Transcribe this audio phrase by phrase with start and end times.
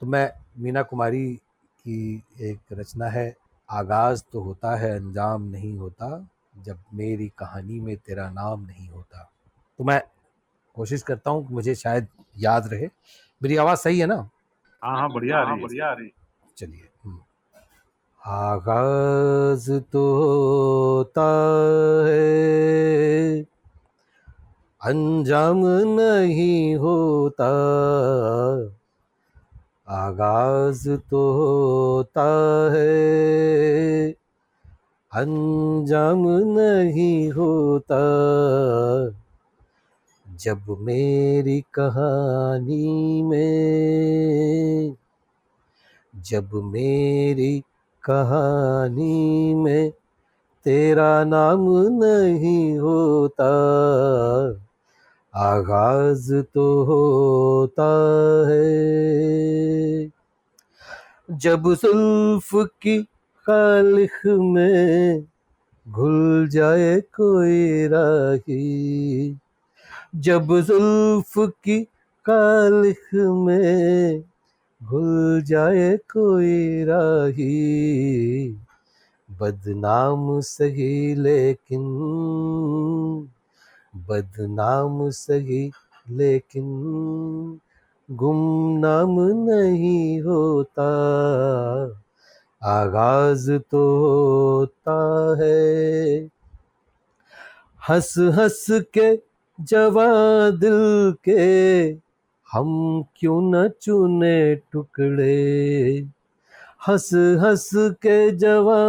[0.00, 1.34] तो मैं मीना कुमारी
[1.84, 3.36] की एक रचना है
[3.70, 6.28] आगाज़ तो होता है अंजाम नहीं होता
[6.64, 9.32] जब मेरी कहानी में तेरा नाम नहीं होता।
[9.78, 10.00] तो मैं
[10.74, 12.88] कोशिश करता हूँ कि मुझे शायद याद रहे।
[13.42, 14.28] मेरी आवाज़ सही है ना?
[14.82, 16.12] हाँ हाँ बढ़िया आ रही बढ़िया आ रही
[16.56, 17.20] चलिए हम्म।
[18.22, 21.26] आगाज़ तो होता
[22.08, 23.42] है
[24.80, 25.60] अंजाम
[26.00, 27.50] नहीं होता।
[29.88, 32.26] आगाज़ तो होता
[32.72, 34.10] है।
[35.12, 38.00] अंजाम नहीं होता।
[40.36, 44.96] जब मेरी कहानी में,
[46.16, 47.62] जब मेरी
[48.02, 49.90] कहानी में
[50.64, 51.60] तेरा नाम
[52.04, 53.50] नहीं होता
[55.36, 57.88] आगाज़ तो होता
[58.50, 60.10] है।
[61.30, 63.02] जब जुल्फ की
[63.46, 65.24] खालिख में
[65.88, 69.36] घुल जाए कोई राही,
[70.16, 71.84] जब जुल्फ की
[72.24, 74.24] कालिख में
[74.82, 78.56] घुल जाए कोई राही,
[79.40, 81.82] बदनाम सही लेकिन
[84.08, 85.72] बदनाम सही,
[86.10, 86.66] लेकिन
[88.10, 90.88] गुमनाम नहीं होता।
[92.62, 96.18] आगाज़ तो होता है।
[97.88, 99.16] हंस हंस के
[99.60, 100.06] जवा
[100.50, 101.90] दिल के,
[102.52, 106.06] हम क्यों न चुने टुकड़े?
[106.88, 108.80] हंस हंस के जवा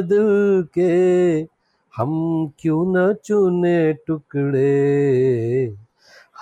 [0.00, 1.55] दिल के
[1.96, 5.76] हम क्यों न चुने टुकड़े?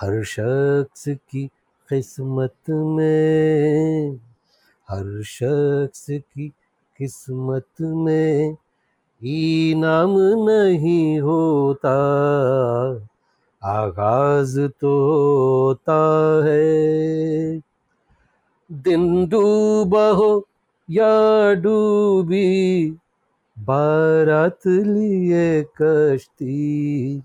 [0.01, 1.47] हर शख्स की
[1.89, 4.15] किस्मत में,
[4.89, 6.49] हर शख्स की
[6.97, 8.57] किस्मत में
[9.23, 10.09] इनाम
[10.49, 11.95] नहीं होता।
[13.63, 15.11] आगाज़ तो
[15.67, 15.99] होता
[16.45, 17.57] है।
[18.71, 20.47] दिन डूबा हो
[20.89, 22.89] या डूबी
[23.59, 27.21] बारात लिए कश्ती।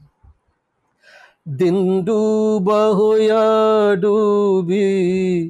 [1.49, 5.47] दिन डूबा हो या डूबी,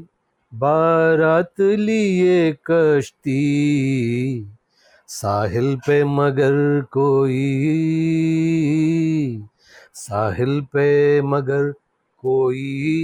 [0.55, 3.43] बारात लिए कश्ती।
[5.09, 7.43] साहिल पे मगर कोई,
[9.95, 11.73] साहिल पे मगर
[12.19, 12.97] कोई।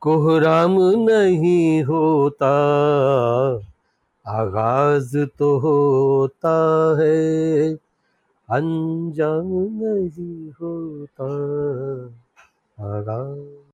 [0.00, 2.50] कोहराम नहीं होता
[4.44, 6.56] आगाज़ तो होता
[7.00, 7.74] है
[8.48, 9.46] अंजाम
[9.82, 11.28] नहीं होता
[12.78, 13.73] आगाज़